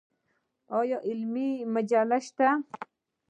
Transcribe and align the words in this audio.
آیا 0.79 0.97
علمي 1.09 1.49
مجلې 1.73 2.19
شته؟ 2.25 2.47